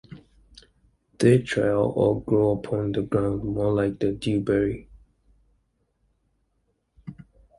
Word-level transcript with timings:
They 1.19 1.43
trail 1.43 1.93
or 1.95 2.23
grow 2.23 2.53
upon 2.57 2.93
the 2.93 3.03
ground 3.03 3.43
more 3.43 3.71
like 3.71 3.99
the 3.99 4.11
dewberry. 4.11 4.89